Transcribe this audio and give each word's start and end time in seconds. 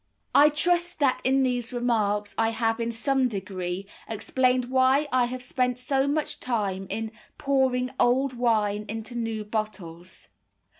I 0.33 0.49
trust 0.49 0.97
that 0.97 1.21
in 1.23 1.43
these 1.43 1.71
remarks 1.71 2.33
I 2.35 2.49
have 2.49 2.79
in 2.79 2.91
some 2.91 3.27
degree 3.27 3.85
explained 4.07 4.65
why 4.71 5.07
I 5.11 5.25
have 5.25 5.43
spent 5.43 5.77
so 5.77 6.07
much 6.07 6.39
time 6.39 6.87
in 6.89 7.11
pouring 7.37 7.91
"old 7.99 8.33
wine 8.33 8.85
into 8.89 9.15
new 9.15 9.43
bottles." 9.45 10.29